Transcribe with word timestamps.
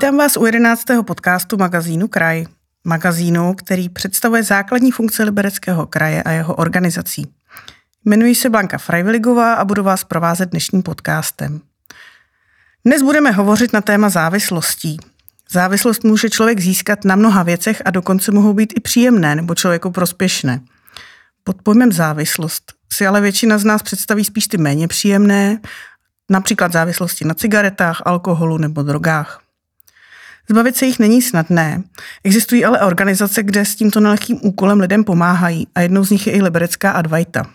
Vítám 0.00 0.16
vás 0.16 0.36
u 0.36 0.46
11. 0.46 0.84
podcastu 1.06 1.56
magazínu 1.56 2.08
Kraj. 2.08 2.46
Magazínu, 2.84 3.54
který 3.54 3.88
představuje 3.88 4.42
základní 4.42 4.92
funkce 4.92 5.22
Libereckého 5.24 5.86
kraje 5.86 6.22
a 6.22 6.30
jeho 6.30 6.54
organizací. 6.54 7.26
Jmenuji 8.04 8.34
se 8.34 8.50
Blanka 8.50 8.78
Frajviligová 8.78 9.54
a 9.54 9.64
budu 9.64 9.82
vás 9.82 10.04
provázet 10.04 10.50
dnešním 10.50 10.82
podcastem. 10.82 11.60
Dnes 12.84 13.02
budeme 13.02 13.30
hovořit 13.30 13.72
na 13.72 13.80
téma 13.80 14.08
závislostí. 14.08 14.96
Závislost 15.50 16.04
může 16.04 16.30
člověk 16.30 16.60
získat 16.60 17.04
na 17.04 17.16
mnoha 17.16 17.42
věcech 17.42 17.82
a 17.84 17.90
dokonce 17.90 18.32
mohou 18.32 18.52
být 18.52 18.72
i 18.76 18.80
příjemné 18.80 19.34
nebo 19.34 19.54
člověku 19.54 19.90
prospěšné. 19.90 20.60
Pod 21.44 21.62
pojmem 21.62 21.92
závislost 21.92 22.72
si 22.92 23.06
ale 23.06 23.20
většina 23.20 23.58
z 23.58 23.64
nás 23.64 23.82
představí 23.82 24.24
spíš 24.24 24.48
ty 24.48 24.58
méně 24.58 24.88
příjemné, 24.88 25.60
například 26.30 26.72
závislosti 26.72 27.24
na 27.24 27.34
cigaretách, 27.34 28.02
alkoholu 28.04 28.58
nebo 28.58 28.82
drogách. 28.82 29.49
Zbavit 30.48 30.76
se 30.76 30.86
jich 30.86 30.98
není 30.98 31.22
snadné. 31.22 31.82
Existují 32.24 32.64
ale 32.64 32.80
organizace, 32.80 33.42
kde 33.42 33.64
s 33.64 33.74
tímto 33.74 34.00
nelehkým 34.00 34.38
úkolem 34.42 34.80
lidem 34.80 35.04
pomáhají 35.04 35.66
a 35.74 35.80
jednou 35.80 36.04
z 36.04 36.10
nich 36.10 36.26
je 36.26 36.32
i 36.32 36.42
liberecká 36.42 36.90
Advaita. 36.90 37.46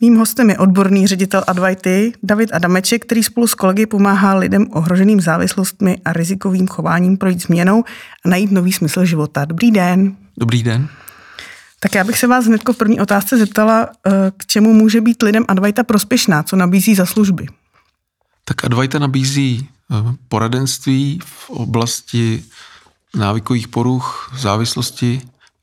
Mým 0.00 0.16
hostem 0.16 0.50
je 0.50 0.58
odborný 0.58 1.06
ředitel 1.06 1.44
Advaity 1.46 2.12
David 2.22 2.50
Adameček, 2.52 3.04
který 3.04 3.22
spolu 3.22 3.46
s 3.46 3.54
kolegy 3.54 3.86
pomáhá 3.86 4.34
lidem 4.34 4.66
ohroženým 4.70 5.20
závislostmi 5.20 5.98
a 6.04 6.12
rizikovým 6.12 6.66
chováním 6.66 7.16
projít 7.16 7.42
změnou 7.42 7.84
a 8.24 8.28
najít 8.28 8.50
nový 8.50 8.72
smysl 8.72 9.04
života. 9.04 9.44
Dobrý 9.44 9.70
den. 9.70 10.16
Dobrý 10.38 10.62
den. 10.62 10.88
Tak 11.80 11.94
já 11.94 12.04
bych 12.04 12.18
se 12.18 12.26
vás 12.26 12.44
hned 12.44 12.68
v 12.72 12.76
první 12.76 13.00
otázce 13.00 13.38
zeptala, 13.38 13.88
eh, 14.06 14.10
k 14.36 14.46
čemu 14.46 14.74
může 14.74 15.00
být 15.00 15.22
lidem 15.22 15.44
Advaita 15.48 15.84
prospěšná, 15.84 16.42
co 16.42 16.56
nabízí 16.56 16.94
za 16.94 17.06
služby? 17.06 17.46
Tak 18.44 18.64
Advaita 18.64 18.98
nabízí 18.98 19.68
poradenství 20.28 21.18
v 21.24 21.50
oblasti 21.50 22.44
návykových 23.14 23.68
poruch, 23.68 24.32
závislosti 24.36 25.20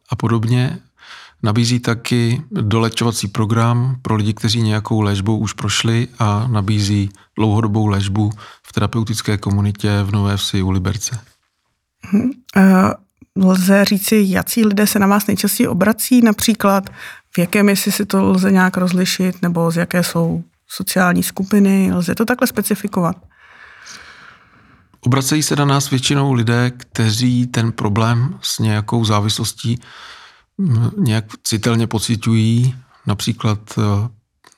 a 0.10 0.16
podobně. 0.16 0.80
Nabízí 1.44 1.80
taky 1.80 2.42
dolečovací 2.52 3.28
program 3.28 3.96
pro 4.02 4.16
lidi, 4.16 4.34
kteří 4.34 4.62
nějakou 4.62 5.02
léčbou 5.02 5.38
už 5.38 5.54
prošli 5.54 6.08
a 6.20 6.48
nabízí 6.48 7.10
dlouhodobou 7.38 7.88
léčbu 7.88 8.32
v 8.64 8.73
terapeutické 8.73 9.38
komunitě 9.38 10.04
v 10.04 10.12
Nové 10.12 10.38
Vsi 10.38 10.62
u 10.62 10.72
Liberce. 10.72 11.20
Hmm. 12.02 12.32
Lze 13.36 13.86
říci, 13.86 14.26
jaký 14.28 14.66
lidé 14.66 14.88
se 14.88 15.00
na 15.00 15.08
vás 15.08 15.28
nejčastěji 15.28 15.68
obrací, 15.68 16.22
například 16.22 16.90
v 17.32 17.38
jakém 17.38 17.70
jestli 17.70 17.92
si 17.92 18.06
to 18.06 18.23
lze 18.23 18.52
nějak 18.52 18.78
rozlišit, 18.78 19.42
nebo 19.42 19.72
z 19.72 19.78
jaké 19.78 20.04
jsou 20.04 20.44
sociální 20.68 21.23
skupiny, 21.23 21.94
lze 21.94 22.16
to 22.16 22.26
takhle 22.26 22.48
specifikovat? 22.48 23.16
Obracejí 25.06 25.44
se 25.44 25.56
na 25.56 25.66
nás 25.66 25.90
většinou 25.90 26.34
lidé, 26.34 26.72
kteří 26.78 27.48
ten 27.48 27.72
problém 27.72 28.40
s 28.42 28.60
nějakou 28.60 29.06
závislostí 29.06 29.80
nějak 30.98 31.26
citelně 31.44 31.88
pocitují, 31.88 32.76
například 33.06 33.60
eh, 33.78 33.82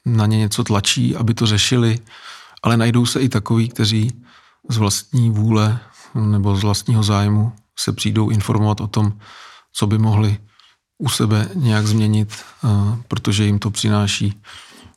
na 0.05 0.25
ně 0.25 0.37
něco 0.37 0.63
tlačí, 0.63 1.15
aby 1.15 1.33
to 1.33 1.45
řešili, 1.45 1.99
ale 2.63 2.77
najdou 2.77 3.05
se 3.05 3.19
i 3.19 3.29
takoví, 3.29 3.69
kteří 3.69 4.11
z 4.69 4.77
vlastní 4.77 5.29
vůle 5.29 5.79
nebo 6.15 6.55
z 6.55 6.63
vlastního 6.63 7.03
zájmu 7.03 7.51
se 7.79 7.93
přijdou 7.93 8.29
informovat 8.29 8.81
o 8.81 8.87
tom, 8.87 9.13
co 9.73 9.87
by 9.87 9.97
mohli 9.97 10.37
u 10.97 11.09
sebe 11.09 11.49
nějak 11.55 11.87
změnit, 11.87 12.33
eh, 12.33 12.67
protože 13.07 13.45
jim 13.45 13.59
to 13.59 13.71
přináší 13.71 14.41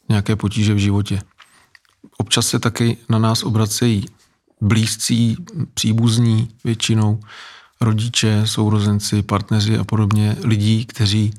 nějaké 0.08 0.36
potíže 0.36 0.74
v 0.74 0.78
životě. 0.78 1.22
Občas 2.18 2.46
se 2.46 2.58
taky 2.58 2.96
na 3.08 3.18
nás 3.18 3.42
obracejí 3.42 4.06
blízcí, 4.60 5.36
příbuzní 5.74 6.48
většinou, 6.64 7.20
rodiče, 7.80 8.42
sourozenci, 8.44 9.22
partneři 9.22 9.78
a 9.78 9.84
podobně, 9.84 10.36
lidí, 10.44 10.84
kteří 10.84 11.34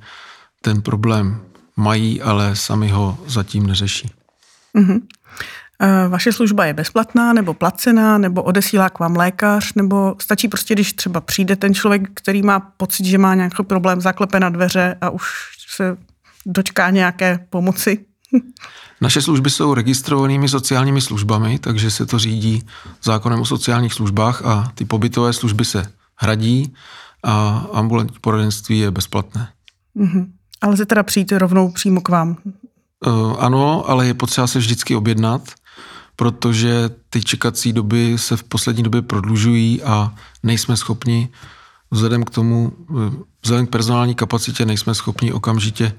ten 0.61 0.81
problém 0.81 1.41
mají, 1.75 2.21
ale 2.21 2.55
sami 2.55 2.89
ho 2.89 3.17
zatím 3.27 3.67
neřeší. 3.67 4.11
Mm-hmm. 4.75 5.01
Vaše 6.09 6.31
služba 6.31 6.65
je 6.65 6.73
bezplatná 6.73 7.33
nebo 7.33 7.53
placená, 7.53 8.17
nebo 8.17 8.43
odesílá 8.43 8.89
k 8.89 8.99
vám 8.99 9.15
lékař, 9.15 9.73
nebo 9.73 10.15
stačí 10.21 10.47
prostě, 10.47 10.73
když 10.73 10.93
třeba 10.93 11.21
přijde 11.21 11.55
ten 11.55 11.73
člověk, 11.73 12.09
který 12.13 12.41
má 12.41 12.59
pocit, 12.59 13.05
že 13.05 13.17
má 13.17 13.35
nějaký 13.35 13.63
problém, 13.63 14.01
zaklepe 14.01 14.39
na 14.39 14.49
dveře 14.49 14.95
a 15.01 15.09
už 15.09 15.23
se 15.75 15.97
dočká 16.45 16.89
nějaké 16.89 17.39
pomoci? 17.49 18.05
Naše 19.01 19.21
služby 19.21 19.49
jsou 19.49 19.73
registrovanými 19.73 20.49
sociálními 20.49 21.01
službami, 21.01 21.59
takže 21.59 21.91
se 21.91 22.05
to 22.05 22.19
řídí 22.19 22.63
zákonem 23.03 23.39
o 23.39 23.45
sociálních 23.45 23.93
službách 23.93 24.45
a 24.45 24.71
ty 24.75 24.85
pobytové 24.85 25.33
služby 25.33 25.65
se 25.65 25.91
hradí 26.15 26.73
a 27.23 27.65
ambulantní 27.73 28.17
poradenství 28.21 28.79
je 28.79 28.91
bezplatné. 28.91 29.49
Mm-hmm. 29.97 30.27
Ale 30.61 30.73
lze 30.73 30.85
teda 30.85 31.03
přijít 31.03 31.31
rovnou 31.31 31.71
přímo 31.71 32.01
k 32.01 32.09
vám? 32.09 32.37
Uh, 33.05 33.35
ano, 33.39 33.89
ale 33.89 34.07
je 34.07 34.13
potřeba 34.13 34.47
se 34.47 34.59
vždycky 34.59 34.95
objednat, 34.95 35.51
protože 36.15 36.89
ty 37.09 37.23
čekací 37.23 37.73
doby 37.73 38.17
se 38.17 38.37
v 38.37 38.43
poslední 38.43 38.83
době 38.83 39.01
prodlužují 39.01 39.83
a 39.83 40.15
nejsme 40.43 40.77
schopni 40.77 41.29
vzhledem 41.91 42.23
k 42.23 42.29
tomu, 42.29 42.71
eh, 42.89 43.23
vzhledem 43.43 43.67
k 43.67 43.69
personální 43.69 44.15
kapacitě 44.15 44.65
nejsme 44.65 44.95
schopni 44.95 45.33
okamžitě 45.33 45.93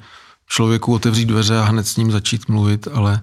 člověku 0.49 0.95
otevřít 0.95 1.27
dveře 1.27 1.59
a 1.59 1.65
hned 1.65 1.87
s 1.87 1.97
ním 1.97 2.11
začít 2.11 2.49
mluvit, 2.49 2.89
ale 2.93 3.21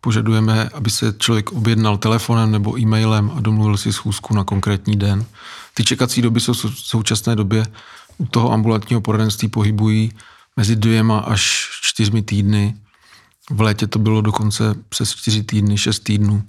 požadujeme, 0.00 0.68
aby 0.68 0.90
se 0.90 1.14
člověk 1.18 1.52
objednal 1.52 1.98
telefonem 1.98 2.50
nebo 2.50 2.78
e-mailem 2.78 3.32
a 3.36 3.40
domluvil 3.40 3.76
si 3.76 3.92
schůzku 3.92 4.34
na 4.34 4.44
konkrétní 4.44 4.96
den. 4.96 5.26
Ty 5.74 5.84
čekací 5.84 6.22
doby 6.22 6.40
jsou 6.40 6.52
v 6.52 6.78
současné 6.78 7.36
době 7.36 7.66
u 8.18 8.26
toho 8.26 8.52
ambulantního 8.52 9.00
poradenství 9.00 9.48
pohybují 9.48 10.12
mezi 10.56 10.76
dvěma 10.76 11.18
až 11.18 11.68
čtyřmi 11.82 12.22
týdny. 12.22 12.76
V 13.50 13.60
létě 13.60 13.86
to 13.86 13.98
bylo 13.98 14.20
dokonce 14.20 14.74
přes 14.88 15.14
čtyři 15.14 15.42
týdny, 15.42 15.78
šest 15.78 16.00
týdnů. 16.00 16.42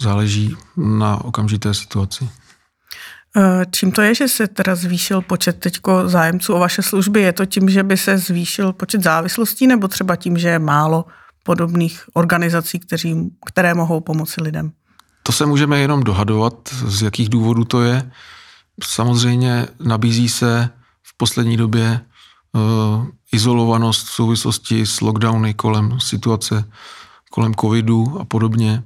Záleží 0.00 0.56
na 0.76 1.24
okamžité 1.24 1.74
situaci. 1.74 2.28
Eh, 3.36 3.66
čím 3.70 3.92
to 3.92 4.02
je, 4.02 4.14
že 4.14 4.28
se 4.28 4.46
teda 4.46 4.74
zvýšil 4.74 5.20
počet 5.22 5.60
teďko 5.60 6.08
zájemců 6.08 6.54
o 6.54 6.58
vaše 6.58 6.82
služby? 6.82 7.22
Je 7.22 7.32
to 7.32 7.46
tím, 7.46 7.68
že 7.70 7.82
by 7.82 7.96
se 7.96 8.18
zvýšil 8.18 8.72
počet 8.72 9.02
závislostí 9.02 9.66
nebo 9.66 9.88
třeba 9.88 10.16
tím, 10.16 10.38
že 10.38 10.48
je 10.48 10.58
málo 10.58 11.04
podobných 11.42 12.04
organizací, 12.14 12.78
kteří, 12.78 13.30
které 13.46 13.74
mohou 13.74 14.00
pomoci 14.00 14.42
lidem? 14.42 14.72
To 15.22 15.32
se 15.32 15.46
můžeme 15.46 15.78
jenom 15.78 16.02
dohadovat, 16.02 16.54
z 16.86 17.02
jakých 17.02 17.28
důvodů 17.28 17.64
to 17.64 17.82
je. 17.82 18.10
Samozřejmě 18.84 19.66
nabízí 19.80 20.28
se 20.28 20.70
v 21.02 21.16
poslední 21.16 21.56
době 21.56 22.00
uh, 22.52 23.06
izolovanost 23.32 24.06
v 24.06 24.10
souvislosti 24.10 24.86
s 24.86 25.00
lockdowny 25.00 25.54
kolem 25.54 26.00
situace, 26.00 26.64
kolem 27.30 27.54
covidu 27.54 28.20
a 28.20 28.24
podobně. 28.24 28.82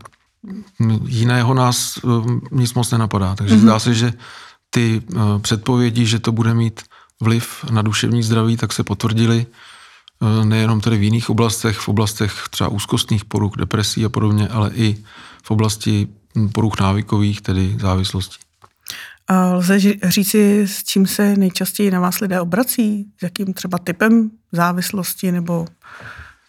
Jiného 1.07 1.55
nás 1.55 1.97
uh, 1.97 2.27
nic 2.51 2.75
moc 2.75 2.91
nenapadá. 2.91 3.35
Takže 3.35 3.55
mm-hmm. 3.55 3.61
zdá 3.61 3.79
se, 3.79 3.95
že 3.95 4.13
ty 4.71 5.03
uh, 5.15 5.39
předpovědi, 5.39 6.07
že 6.07 6.19
to 6.19 6.33
bude 6.33 6.55
mít 6.55 6.81
vliv 7.21 7.65
na 7.71 7.83
duševní 7.83 8.23
zdraví, 8.23 8.57
tak 8.57 8.73
se 8.73 8.85
potvrdily 8.85 9.47
nejenom 10.45 10.81
tedy 10.81 10.99
v 10.99 11.03
jiných 11.03 11.31
oblastech, 11.31 11.79
v 11.79 11.89
oblastech 11.89 12.33
třeba 12.51 12.71
úzkostných 12.71 13.25
poruch, 13.25 13.53
depresí 13.57 14.05
a 14.05 14.09
podobně, 14.09 14.49
ale 14.49 14.71
i 14.75 15.05
v 15.43 15.51
oblasti 15.51 16.09
poruch 16.53 16.81
návykových, 16.81 17.41
tedy 17.41 17.77
závislostí. 17.81 18.37
A 19.29 19.55
lze 19.55 19.79
říci, 20.05 20.61
s 20.61 20.85
čím 20.85 21.07
se 21.07 21.37
nejčastěji 21.37 21.91
na 21.91 22.01
vás 22.01 22.21
lidé 22.21 22.41
obrací? 22.41 23.07
S 23.19 23.23
jakým 23.23 23.55
třeba 23.55 23.79
typem 23.79 24.31
závislosti 24.53 25.33
nebo... 25.33 25.67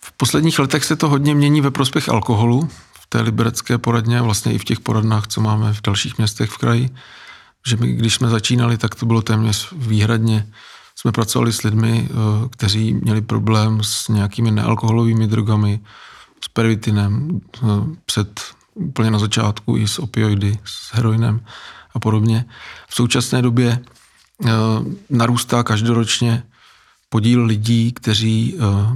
V 0.04 0.12
posledních 0.12 0.60
letech 0.60 0.86
se 0.86 0.96
to 0.96 1.10
hodně 1.10 1.36
mění 1.36 1.62
ve 1.62 1.72
prospěch 1.72 2.10
alkoholu 2.10 2.70
té 3.12 3.22
liberecké 3.22 3.78
poradně, 3.78 4.22
vlastně 4.22 4.54
i 4.54 4.58
v 4.58 4.64
těch 4.64 4.80
poradnách, 4.80 5.28
co 5.28 5.42
máme 5.42 5.74
v 5.74 5.82
dalších 5.82 6.18
městech 6.18 6.50
v 6.50 6.58
kraji. 6.58 6.90
Že 7.68 7.78
my, 7.78 7.94
když 7.94 8.16
jsme 8.16 8.30
začínali, 8.30 8.78
tak 8.78 8.96
to 8.96 9.06
bylo 9.06 9.22
téměř 9.22 9.74
výhradně, 9.76 10.48
jsme 10.96 11.12
pracovali 11.12 11.54
s 11.54 11.64
lidmi, 11.64 12.10
eh, 12.10 12.16
kteří 12.50 12.94
měli 12.94 13.22
problém 13.22 13.84
s 13.84 14.08
nějakými 14.08 14.52
nealkoholovými 14.52 15.28
drogami, 15.28 15.80
s 16.46 16.48
pervitinem, 16.48 17.42
eh, 17.56 17.68
před 18.06 18.42
úplně 18.74 19.12
na 19.12 19.20
začátku 19.20 19.78
i 19.78 19.88
s 19.88 20.00
opioidy, 20.00 20.60
s 20.66 20.94
heroinem 20.94 21.42
a 21.94 22.00
podobně. 22.00 22.46
V 22.88 22.96
současné 22.96 23.42
době 23.42 23.80
uh, 24.40 24.50
narůstá 25.10 25.64
každoročně 25.64 26.44
podíl 27.10 27.46
lidí, 27.46 27.92
kteří 27.92 28.56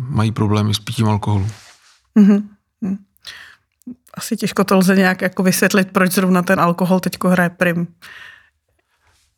mají 0.10 0.32
problémy 0.32 0.74
s 0.74 0.80
pitím 0.80 1.08
alkoholu. 1.08 1.48
Mm-hmm. 2.20 2.44
Asi 4.18 4.38
těžko 4.38 4.64
to 4.64 4.78
lze 4.78 4.96
nějak 4.96 5.22
jako 5.22 5.44
vysvětlit, 5.44 5.92
proč 5.92 6.12
zrovna 6.12 6.42
ten 6.42 6.60
alkohol 6.60 7.00
teď 7.00 7.18
hraje 7.24 7.50
prim. 7.50 7.88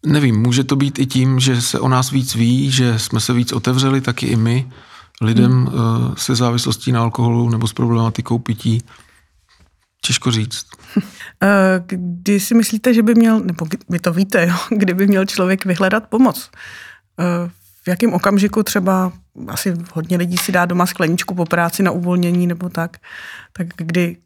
Nevím, 0.06 0.41
může 0.41 0.63
to 0.63 0.75
být 0.75 1.00
i 1.00 1.06
tím, 1.06 1.39
že 1.39 1.62
se 1.62 1.79
o 1.79 1.88
nás 1.88 2.12
víc 2.12 2.35
ví, 2.35 2.71
že 2.71 3.00
jsme 3.00 3.19
se 3.19 3.33
víc 3.33 3.53
otevřeli, 3.53 4.01
taky 4.01 4.25
i 4.25 4.35
my, 4.35 4.71
lidem 5.21 5.51
hmm. 5.51 5.68
uh, 5.68 6.15
se 6.15 6.35
závislostí 6.35 6.91
na 6.91 7.01
alkoholu 7.01 7.50
nebo 7.50 7.68
s 7.68 7.74
problematikou 7.74 8.39
pití 8.39 8.81
těžko 10.06 10.31
říct. 10.31 10.65
Kdy 11.85 12.39
si 12.39 12.56
myslíte, 12.56 12.94
že 12.94 13.03
by 13.03 13.15
měl, 13.15 13.39
nebo 13.39 13.65
vy 13.89 14.00
to 14.00 14.13
víte, 14.13 14.47
jo, 14.47 14.56
kdyby 14.77 15.07
měl 15.07 15.25
člověk 15.25 15.65
vyhledat 15.65 16.07
pomoc? 16.09 16.50
V 17.83 17.88
jakém 17.88 18.13
okamžiku 18.13 18.63
třeba, 18.63 19.12
asi 19.47 19.73
hodně 19.94 20.18
lidí 20.18 20.38
si 20.38 20.51
dá 20.51 20.65
doma 20.65 20.85
skleničku 20.85 21.35
po 21.35 21.45
práci 21.45 21.83
na 21.83 21.91
uvolnění 21.91 22.47
nebo 22.47 22.69
tak, 22.69 22.97
tak 23.53 23.68
kdy 23.77 24.18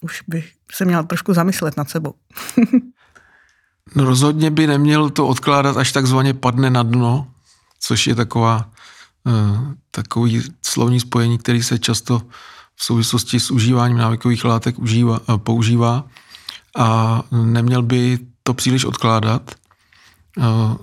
už 0.00 0.22
bych 0.28 0.52
se 0.72 0.84
měl 0.84 1.04
trošku 1.04 1.34
zamyslet 1.34 1.76
nad 1.76 1.90
sebou. 1.90 2.14
no 3.94 4.04
rozhodně 4.04 4.50
by 4.50 4.66
neměl 4.66 5.10
to 5.10 5.26
odkládat, 5.26 5.76
až 5.76 5.92
takzvaně 5.92 6.34
padne 6.34 6.70
na 6.70 6.82
dno, 6.82 7.26
což 7.80 8.06
je 8.06 8.14
taková, 8.14 8.70
uh, 9.24 9.72
takový 9.90 10.42
slovní 10.62 11.00
spojení, 11.00 11.38
který 11.38 11.62
se 11.62 11.78
často 11.78 12.22
v 12.76 12.84
souvislosti 12.84 13.40
s 13.40 13.50
užíváním 13.50 13.98
návykových 13.98 14.44
látek 14.44 14.78
užívá, 14.78 15.20
uh, 15.28 15.38
používá 15.38 16.04
a 16.76 17.22
neměl 17.30 17.82
by 17.82 18.18
to 18.42 18.54
příliš 18.54 18.84
odkládat. 18.84 19.54
Uh, 20.36 20.76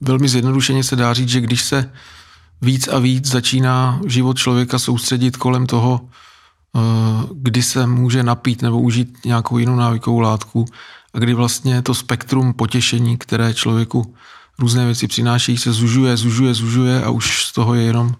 velmi 0.00 0.28
zjednodušeně 0.28 0.84
se 0.84 0.96
dá 0.96 1.12
říct, 1.12 1.28
že 1.28 1.40
když 1.40 1.62
se 1.62 1.92
víc 2.62 2.88
a 2.88 2.98
víc 2.98 3.26
začíná 3.26 4.00
život 4.06 4.38
člověka 4.38 4.78
soustředit 4.78 5.36
kolem 5.36 5.66
toho, 5.66 6.00
Eh, 6.00 6.10
kdy 7.34 7.62
se 7.62 7.86
může 7.86 8.22
napít 8.22 8.62
nebo 8.62 8.80
užít 8.80 9.24
nějakou 9.24 9.58
jinou 9.58 9.76
návykovou 9.76 10.20
látku 10.20 10.64
a 11.14 11.18
kdy 11.18 11.34
vlastně 11.34 11.82
to 11.82 11.94
spektrum 11.94 12.54
potěšení, 12.54 13.18
které 13.18 13.54
člověku 13.54 14.14
různé 14.58 14.84
věci 14.84 15.08
přináší, 15.08 15.56
se 15.56 15.72
zužuje, 15.72 16.16
zužuje, 16.16 16.54
zužuje 16.54 17.02
a 17.02 17.10
už 17.10 17.44
z 17.44 17.52
toho 17.52 17.74
je 17.74 17.82
jenom, 17.82 18.14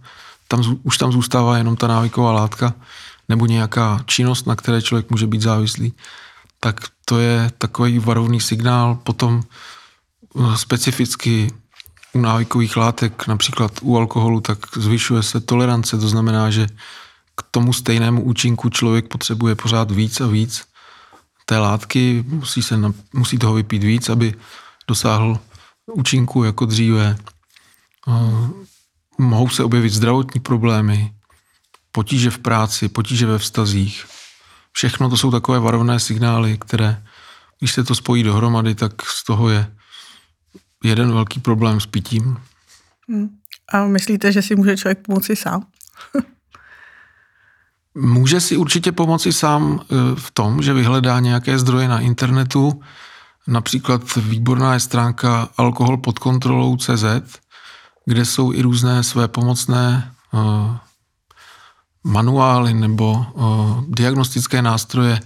tam, 0.48 0.78
už 0.82 0.98
tam 0.98 1.12
zůstává 1.12 1.58
jenom 1.58 1.76
ta 1.76 1.86
návyková 1.86 2.32
látka 2.32 2.74
nebo 3.28 3.46
nějaká 3.46 4.00
činnost, 4.06 4.46
na 4.46 4.56
které 4.56 4.82
člověk 4.82 5.10
může 5.10 5.26
být 5.26 5.42
závislý, 5.42 5.92
tak 6.60 6.80
to 7.04 7.18
je 7.18 7.50
takový 7.58 7.98
varovný 7.98 8.40
signál. 8.40 8.98
Potom 9.02 9.42
eh, 9.42 10.56
specificky 10.56 11.50
u 12.12 12.20
návykových 12.20 12.76
látek, 12.76 13.26
například 13.26 13.72
u 13.82 13.96
alkoholu, 13.96 14.40
tak 14.40 14.58
zvyšuje 14.76 15.22
se 15.22 15.40
tolerance, 15.40 15.98
to 15.98 16.08
znamená, 16.08 16.50
že 16.50 16.66
k 17.36 17.42
tomu 17.50 17.72
stejnému 17.72 18.22
účinku 18.22 18.68
člověk 18.68 19.08
potřebuje 19.08 19.54
pořád 19.54 19.90
víc 19.90 20.20
a 20.20 20.26
víc 20.26 20.66
té 21.46 21.58
látky, 21.58 22.24
musí, 22.28 22.62
se, 22.62 22.80
musí 23.12 23.38
toho 23.38 23.54
vypít 23.54 23.84
víc, 23.84 24.08
aby 24.08 24.34
dosáhl 24.88 25.38
účinku 25.86 26.44
jako 26.44 26.66
dříve. 26.66 27.16
Mohou 29.18 29.48
se 29.48 29.64
objevit 29.64 29.92
zdravotní 29.92 30.40
problémy, 30.40 31.12
potíže 31.92 32.30
v 32.30 32.38
práci, 32.38 32.88
potíže 32.88 33.26
ve 33.26 33.38
vztazích. 33.38 34.06
Všechno 34.72 35.10
to 35.10 35.16
jsou 35.16 35.30
takové 35.30 35.58
varovné 35.58 36.00
signály, 36.00 36.58
které, 36.58 37.02
když 37.58 37.72
se 37.72 37.84
to 37.84 37.94
spojí 37.94 38.22
dohromady, 38.22 38.74
tak 38.74 39.02
z 39.02 39.24
toho 39.24 39.48
je 39.48 39.76
jeden 40.84 41.12
velký 41.12 41.40
problém 41.40 41.80
s 41.80 41.86
pitím. 41.86 42.36
Hmm. 43.08 43.28
A 43.72 43.84
myslíte, 43.84 44.32
že 44.32 44.42
si 44.42 44.56
může 44.56 44.76
člověk 44.76 44.98
pomoci 45.06 45.36
sám? 45.36 45.66
Může 47.96 48.40
si 48.40 48.56
určitě 48.56 48.92
pomoci 48.92 49.32
sám 49.32 49.80
e, 49.80 49.94
v 50.14 50.30
tom, 50.30 50.62
že 50.62 50.74
vyhledá 50.74 51.20
nějaké 51.20 51.58
zdroje 51.58 51.88
na 51.88 52.00
internetu, 52.00 52.82
například 53.46 54.16
výborná 54.16 54.74
je 54.74 54.80
stránka 54.80 55.48
alkohol 55.56 55.96
pod 55.96 56.18
kontrolou 56.18 56.76
CZ, 56.76 57.04
kde 58.04 58.24
jsou 58.24 58.52
i 58.52 58.62
různé 58.62 59.02
své 59.02 59.28
pomocné 59.28 60.12
e, 60.34 60.38
manuály 62.04 62.74
nebo 62.74 63.26
e, 63.26 63.42
diagnostické 63.88 64.62
nástroje 64.62 65.20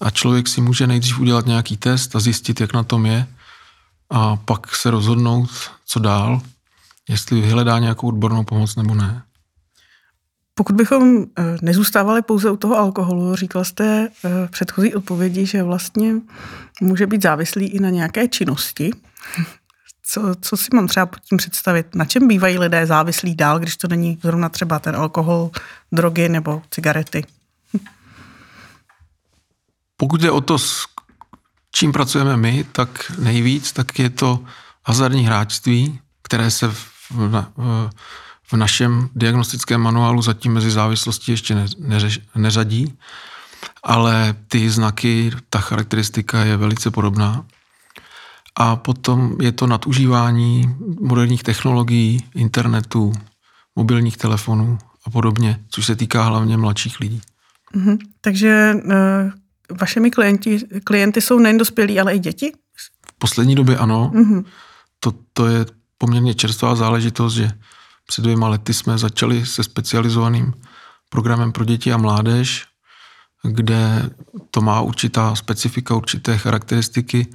a 0.00 0.10
člověk 0.10 0.48
si 0.48 0.60
může 0.60 0.86
nejdřív 0.86 1.18
udělat 1.18 1.46
nějaký 1.46 1.76
test 1.76 2.16
a 2.16 2.20
zjistit, 2.20 2.60
jak 2.60 2.72
na 2.72 2.82
tom 2.82 3.06
je 3.06 3.26
a 4.10 4.36
pak 4.36 4.76
se 4.76 4.90
rozhodnout, 4.90 5.50
co 5.86 5.98
dál, 5.98 6.40
jestli 7.08 7.40
vyhledá 7.40 7.78
nějakou 7.78 8.08
odbornou 8.08 8.44
pomoc 8.44 8.76
nebo 8.76 8.94
ne. 8.94 9.22
Pokud 10.54 10.76
bychom 10.76 11.22
eh, 11.22 11.56
nezůstávali 11.62 12.22
pouze 12.22 12.50
u 12.50 12.56
toho 12.56 12.78
alkoholu, 12.78 13.36
říkal 13.36 13.64
jste 13.64 14.08
eh, 14.24 14.46
v 14.46 14.50
předchozí 14.50 14.94
odpovědi, 14.94 15.46
že 15.46 15.62
vlastně 15.62 16.14
může 16.80 17.06
být 17.06 17.22
závislý 17.22 17.66
i 17.66 17.80
na 17.80 17.90
nějaké 17.90 18.28
činnosti. 18.28 18.90
Co, 20.02 20.34
co 20.40 20.56
si 20.56 20.68
mám 20.74 20.86
třeba 20.86 21.06
pod 21.06 21.20
tím 21.20 21.38
představit? 21.38 21.94
Na 21.94 22.04
čem 22.04 22.28
bývají 22.28 22.58
lidé 22.58 22.86
závislí 22.86 23.34
dál, 23.34 23.58
když 23.58 23.76
to 23.76 23.88
není 23.88 24.18
zrovna 24.22 24.48
třeba 24.48 24.78
ten 24.78 24.96
alkohol, 24.96 25.50
drogy 25.92 26.28
nebo 26.28 26.62
cigarety? 26.70 27.24
Pokud 29.96 30.22
je 30.22 30.30
o 30.30 30.40
to, 30.40 30.58
s 30.58 30.86
čím 31.70 31.92
pracujeme 31.92 32.36
my, 32.36 32.64
tak 32.64 33.12
nejvíc, 33.18 33.72
tak 33.72 33.98
je 33.98 34.10
to 34.10 34.44
hazardní 34.86 35.26
hráčství, 35.26 36.00
které 36.22 36.50
se 36.50 36.68
v, 36.68 36.86
v, 37.10 37.46
v 37.56 37.90
v 38.46 38.52
našem 38.52 39.08
diagnostickém 39.14 39.80
manuálu 39.80 40.22
zatím 40.22 40.52
mezi 40.52 40.70
závislosti 40.70 41.32
ještě 41.32 41.54
ne, 41.54 41.66
neřeš, 41.78 42.20
neřadí, 42.34 42.98
ale 43.82 44.34
ty 44.48 44.70
znaky, 44.70 45.30
ta 45.50 45.58
charakteristika 45.58 46.44
je 46.44 46.56
velice 46.56 46.90
podobná. 46.90 47.44
A 48.56 48.76
potom 48.76 49.36
je 49.40 49.52
to 49.52 49.66
nadužívání 49.66 50.76
moderních 51.00 51.42
technologií, 51.42 52.24
internetu, 52.34 53.12
mobilních 53.76 54.16
telefonů 54.16 54.78
a 55.06 55.10
podobně, 55.10 55.60
což 55.68 55.86
se 55.86 55.96
týká 55.96 56.24
hlavně 56.24 56.56
mladších 56.56 57.00
lidí. 57.00 57.20
Mm-hmm. 57.74 57.98
Takže 58.20 58.74
uh, 58.84 59.78
vašimi 59.80 60.10
klienti, 60.10 60.58
klienty 60.84 61.20
jsou 61.20 61.38
nejen 61.38 61.58
dospělí, 61.58 62.00
ale 62.00 62.14
i 62.14 62.18
děti? 62.18 62.52
V 63.06 63.12
poslední 63.18 63.54
době 63.54 63.76
ano. 63.76 64.12
Mm-hmm. 64.14 64.44
To, 65.00 65.12
to 65.32 65.46
je 65.46 65.66
poměrně 65.98 66.34
čerstvá 66.34 66.74
záležitost, 66.74 67.34
že 67.34 67.50
před 68.12 68.22
dvěma 68.22 68.48
lety 68.48 68.74
jsme 68.74 68.98
začali 68.98 69.46
se 69.46 69.64
specializovaným 69.64 70.54
programem 71.08 71.52
pro 71.52 71.64
děti 71.64 71.92
a 71.92 71.96
mládež, 71.96 72.66
kde 73.42 74.10
to 74.50 74.60
má 74.60 74.80
určitá 74.80 75.34
specifika, 75.34 75.94
určité 75.94 76.38
charakteristiky, 76.38 77.26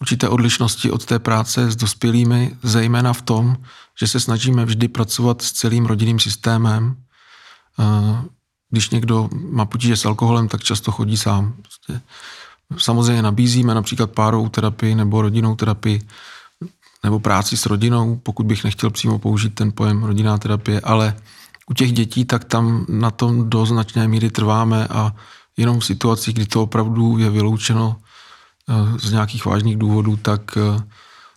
určité 0.00 0.28
odlišnosti 0.28 0.90
od 0.90 1.04
té 1.04 1.18
práce 1.18 1.70
s 1.70 1.76
dospělými, 1.76 2.56
zejména 2.62 3.12
v 3.12 3.22
tom, 3.22 3.56
že 4.00 4.06
se 4.06 4.20
snažíme 4.20 4.64
vždy 4.64 4.88
pracovat 4.88 5.42
s 5.42 5.52
celým 5.52 5.86
rodinným 5.86 6.18
systémem. 6.18 6.96
Když 8.70 8.90
někdo 8.90 9.28
má 9.32 9.64
potíže 9.64 9.96
s 9.96 10.04
alkoholem, 10.04 10.48
tak 10.48 10.62
často 10.62 10.92
chodí 10.92 11.16
sám. 11.16 11.54
Prostě 11.62 12.00
samozřejmě 12.78 13.22
nabízíme 13.22 13.74
například 13.74 14.10
párovou 14.10 14.48
terapii 14.48 14.94
nebo 14.94 15.22
rodinnou 15.22 15.56
terapii, 15.56 16.08
nebo 17.04 17.20
práci 17.20 17.56
s 17.56 17.66
rodinou, 17.66 18.16
pokud 18.16 18.46
bych 18.46 18.64
nechtěl 18.64 18.90
přímo 18.90 19.18
použít 19.18 19.54
ten 19.54 19.72
pojem 19.72 20.04
rodinná 20.04 20.38
terapie, 20.38 20.80
ale 20.80 21.16
u 21.70 21.74
těch 21.74 21.92
dětí, 21.92 22.24
tak 22.24 22.44
tam 22.44 22.86
na 22.88 23.10
tom 23.10 23.50
do 23.50 23.66
značné 23.66 24.08
míry 24.08 24.30
trváme 24.30 24.86
a 24.86 25.14
jenom 25.56 25.80
v 25.80 25.84
situacích, 25.84 26.34
kdy 26.34 26.46
to 26.46 26.62
opravdu 26.62 27.18
je 27.18 27.30
vyloučeno 27.30 27.96
eh, 27.96 28.98
z 28.98 29.12
nějakých 29.12 29.44
vážných 29.44 29.76
důvodů, 29.76 30.16
tak 30.16 30.56
eh, 30.56 30.82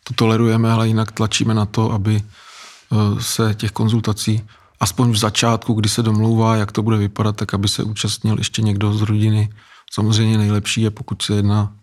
to 0.03 0.13
tolerujeme, 0.13 0.71
ale 0.71 0.87
jinak 0.87 1.11
tlačíme 1.11 1.53
na 1.53 1.65
to, 1.65 1.91
aby 1.91 2.21
eh, 2.21 3.21
se 3.21 3.53
těch 3.53 3.71
konzultací 3.71 4.41
aspoň 4.79 5.11
v 5.11 5.17
začátku, 5.17 5.73
kdy 5.73 5.89
se 5.89 6.03
domlouvá, 6.03 6.55
jak 6.55 6.71
to 6.71 6.83
bude 6.83 6.97
vypadat, 6.97 7.35
tak 7.35 7.53
aby 7.53 7.67
se 7.67 7.83
účastnil 7.83 8.37
ještě 8.37 8.61
někdo 8.61 8.93
z 8.93 9.01
rodiny. 9.01 9.49
Samozřejmě 9.91 10.37
nejlepší 10.37 10.81
je, 10.81 10.91
pokud 10.91 11.21
se 11.21 11.35
jedná 11.35 11.73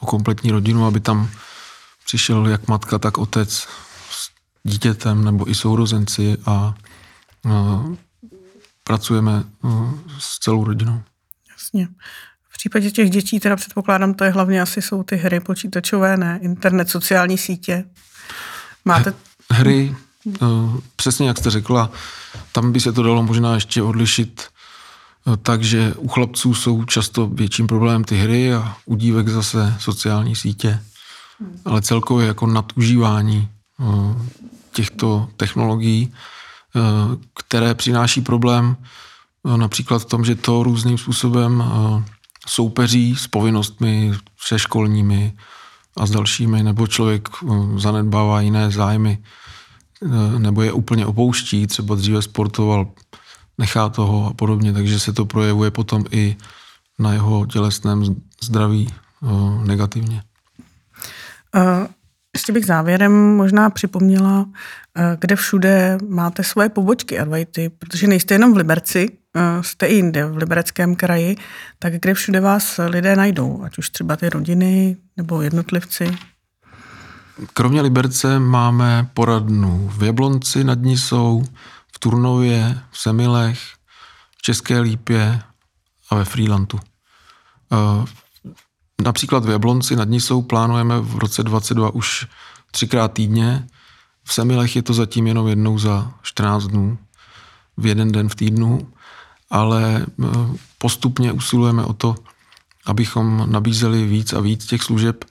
o 0.00 0.06
kompletní 0.06 0.50
rodinu, 0.50 0.86
aby 0.86 1.00
tam 1.00 1.28
přišel 2.04 2.48
jak 2.48 2.68
matka, 2.68 2.98
tak 2.98 3.18
otec 3.18 3.68
s 4.10 4.30
dítětem 4.62 5.24
nebo 5.24 5.50
i 5.50 5.54
sourozenci 5.54 6.36
a, 6.46 6.50
a 6.50 6.74
pracujeme 8.84 9.44
a, 9.62 9.94
s 10.18 10.38
celou 10.38 10.64
rodinou. 10.64 11.02
Jasně. 11.50 11.88
V 12.48 12.58
případě 12.58 12.90
těch 12.90 13.10
dětí 13.10 13.40
teda 13.40 13.56
předpokládám, 13.56 14.14
to 14.14 14.24
je 14.24 14.30
hlavně 14.30 14.62
asi 14.62 14.82
jsou 14.82 15.02
ty 15.02 15.16
hry 15.16 15.40
počítačové, 15.40 16.16
ne? 16.16 16.38
Internet, 16.42 16.90
sociální 16.90 17.38
sítě. 17.38 17.84
Máte... 18.84 19.14
Hry, 19.50 19.96
přesně 20.96 21.28
jak 21.28 21.38
jste 21.38 21.50
řekla, 21.50 21.90
tam 22.52 22.72
by 22.72 22.80
se 22.80 22.92
to 22.92 23.02
dalo 23.02 23.22
možná 23.22 23.54
ještě 23.54 23.82
odlišit 23.82 24.52
takže 25.42 25.94
u 25.96 26.08
chlapců 26.08 26.54
jsou 26.54 26.84
často 26.84 27.26
větším 27.26 27.66
problémem 27.66 28.04
ty 28.04 28.16
hry 28.16 28.54
a 28.54 28.76
u 28.84 28.96
dívek 28.96 29.28
zase 29.28 29.76
sociální 29.80 30.36
sítě 30.36 30.80
ale 31.64 31.82
celkově 31.82 32.26
jako 32.26 32.46
nadužívání 32.46 33.48
eh, 33.80 33.84
těchto 34.72 35.28
technologií, 35.36 36.12
eh, 36.12 36.80
které 37.34 37.74
přináší 37.74 38.20
problém 38.20 38.76
eh, 38.76 39.56
například 39.56 39.98
v 39.98 40.04
tom, 40.04 40.24
že 40.24 40.34
to 40.34 40.62
různým 40.62 40.98
způsobem 40.98 41.64
soupeří 42.46 43.16
s 43.16 43.26
povinnostmi 43.26 44.12
školními 44.56 45.32
a 45.96 46.06
s 46.06 46.10
dalšími, 46.10 46.62
nebo 46.62 46.86
člověk 46.86 47.28
zanedbává 47.76 48.40
jiné 48.40 48.70
zájmy, 48.70 49.18
nebo 50.38 50.62
je 50.62 50.72
úplně 50.72 51.06
opouští, 51.06 51.66
třeba 51.66 51.94
dříve 51.94 52.22
sportoval, 52.22 52.86
nechá 53.58 53.88
toho 53.88 54.26
a 54.26 54.32
podobně, 54.32 54.72
takže 54.72 55.00
se 55.00 55.12
to 55.12 55.24
projevuje 55.24 55.70
potom 55.70 56.04
i 56.10 56.36
na 56.98 57.12
jeho 57.12 57.46
tělesném 57.46 58.04
zdraví 58.42 58.94
negativně. 59.64 60.22
Ještě 62.34 62.52
bych 62.52 62.66
závěrem 62.66 63.36
možná 63.36 63.70
připomněla, 63.70 64.46
kde 65.18 65.36
všude 65.36 65.98
máte 66.08 66.44
svoje 66.44 66.68
pobočky 66.68 67.18
Advaity, 67.18 67.68
protože 67.68 68.06
nejste 68.06 68.34
jenom 68.34 68.54
v 68.54 68.56
Liberci, 68.56 69.08
jste 69.60 69.86
i 69.86 69.94
jinde, 69.94 70.26
v 70.26 70.36
Libereckém 70.36 70.96
kraji, 70.96 71.36
tak 71.78 71.92
kde 71.92 72.14
všude 72.14 72.40
vás 72.40 72.80
lidé 72.86 73.16
najdou, 73.16 73.62
ať 73.64 73.78
už 73.78 73.90
třeba 73.90 74.16
ty 74.16 74.28
rodiny 74.28 74.96
nebo 75.16 75.42
jednotlivci? 75.42 76.16
Kromě 77.54 77.80
Liberce 77.80 78.38
máme 78.38 79.08
poradnu 79.14 79.88
v 79.88 80.02
Jablonci 80.02 80.64
nad 80.64 80.78
Nisou, 80.78 81.44
v 81.94 81.98
Turnově, 81.98 82.78
v 82.90 82.98
Semilech, 82.98 83.58
v 84.38 84.42
České 84.42 84.80
Lípě 84.80 85.40
a 86.10 86.14
ve 86.14 86.24
Freelandu. 86.24 86.80
Například 89.02 89.44
v 89.44 89.50
Jablonci 89.50 89.96
nad 89.96 90.08
Nisou 90.08 90.42
plánujeme 90.42 91.00
v 91.00 91.18
roce 91.18 91.42
2022 91.42 91.90
už 91.94 92.26
třikrát 92.70 93.12
týdně. 93.12 93.66
V 94.24 94.32
Semilech 94.32 94.76
je 94.76 94.82
to 94.82 94.94
zatím 94.94 95.26
jenom 95.26 95.48
jednou 95.48 95.78
za 95.78 96.12
14 96.22 96.66
dnů, 96.66 96.98
v 97.76 97.86
jeden 97.86 98.12
den 98.12 98.28
v 98.28 98.34
týdnu, 98.34 98.92
ale 99.50 100.06
postupně 100.78 101.32
usilujeme 101.32 101.84
o 101.84 101.92
to, 101.92 102.14
abychom 102.86 103.46
nabízeli 103.52 104.06
víc 104.06 104.32
a 104.32 104.40
víc 104.40 104.66
těch 104.66 104.82
služeb 104.82 105.24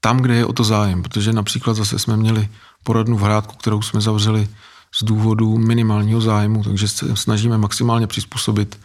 tam, 0.00 0.18
kde 0.18 0.34
je 0.34 0.46
o 0.46 0.52
to 0.52 0.64
zájem, 0.64 1.02
protože 1.02 1.32
například 1.32 1.74
zase 1.74 1.98
jsme 1.98 2.16
měli 2.16 2.48
poradnu 2.82 3.16
v 3.16 3.22
Hrádku, 3.22 3.56
kterou 3.56 3.82
jsme 3.82 4.00
zavřeli 4.00 4.48
z 4.94 5.04
důvodu 5.04 5.58
minimálního 5.58 6.20
zájmu, 6.20 6.64
takže 6.64 6.88
se 6.88 7.16
snažíme 7.16 7.58
maximálně 7.58 8.06
přizpůsobit 8.06 8.80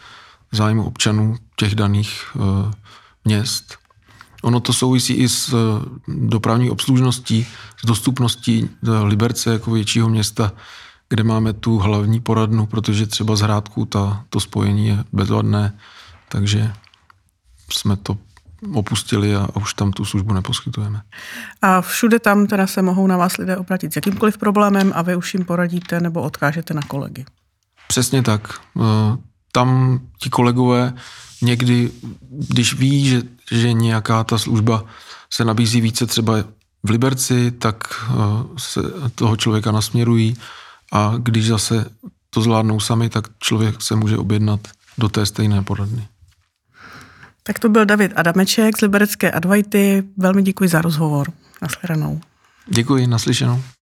zájmu 0.52 0.84
občanů 0.84 1.36
těch 1.56 1.74
daných 1.74 2.24
e, 2.36 2.38
měst. 3.24 3.83
Ono 4.44 4.60
to 4.60 4.72
souvisí 4.72 5.14
i 5.14 5.28
s 5.28 5.48
e, 5.48 5.56
dopravní 6.08 6.70
obslužností, 6.70 7.46
s 7.82 7.86
dostupností 7.86 8.68
e, 8.68 8.90
Liberce 8.90 9.52
jako 9.52 9.70
většího 9.70 10.08
města, 10.08 10.52
kde 11.08 11.24
máme 11.24 11.52
tu 11.52 11.78
hlavní 11.78 12.20
poradnu, 12.20 12.66
protože 12.66 13.06
třeba 13.06 13.36
z 13.36 13.40
Hrádku 13.40 13.84
ta, 13.84 14.24
to 14.30 14.40
spojení 14.40 14.86
je 14.86 15.04
bezvadné, 15.12 15.78
takže 16.28 16.72
jsme 17.70 17.96
to 17.96 18.18
opustili 18.74 19.36
a, 19.36 19.48
a 19.54 19.56
už 19.56 19.74
tam 19.74 19.92
tu 19.92 20.04
službu 20.04 20.34
neposkytujeme. 20.34 21.02
A 21.62 21.80
všude 21.80 22.18
tam 22.18 22.46
teda 22.46 22.66
se 22.66 22.82
mohou 22.82 23.06
na 23.06 23.16
vás 23.16 23.36
lidé 23.36 23.56
obratit 23.56 23.92
s 23.92 23.96
jakýmkoliv 23.96 24.38
problémem 24.38 24.92
a 24.94 25.02
vy 25.02 25.16
už 25.16 25.34
jim 25.34 25.44
poradíte 25.44 26.00
nebo 26.00 26.22
odkážete 26.22 26.74
na 26.74 26.82
kolegy. 26.82 27.24
Přesně 27.88 28.22
tak. 28.22 28.60
E, 28.76 28.80
tam 29.52 30.00
ti 30.18 30.30
kolegové 30.30 30.92
někdy, 31.44 31.90
když 32.30 32.74
ví, 32.74 33.08
že, 33.08 33.22
že 33.52 33.72
nějaká 33.72 34.24
ta 34.24 34.38
služba 34.38 34.84
se 35.30 35.44
nabízí 35.44 35.80
více 35.80 36.06
třeba 36.06 36.44
v 36.82 36.90
Liberci, 36.90 37.50
tak 37.50 37.84
e, 37.84 38.14
se 38.58 38.80
toho 39.14 39.36
člověka 39.36 39.72
nasměrují 39.72 40.36
a 40.92 41.14
když 41.18 41.48
zase 41.48 41.90
to 42.30 42.40
zvládnou 42.40 42.80
sami, 42.80 43.08
tak 43.08 43.24
člověk 43.38 43.82
se 43.82 43.96
může 43.96 44.18
objednat 44.18 44.60
do 44.98 45.08
té 45.08 45.26
stejné 45.26 45.62
poradny. 45.62 46.08
Tak 47.42 47.58
to 47.58 47.68
byl 47.68 47.84
David 47.84 48.12
Adameček 48.16 48.78
z 48.78 48.80
Liberecké 48.80 49.30
Advajty. 49.30 50.02
Velmi 50.16 50.42
děkuji 50.42 50.68
za 50.68 50.82
rozhovor. 50.82 51.32
Naschledanou. 51.62 52.20
Děkuji, 52.66 53.06
naslyšenou. 53.06 53.62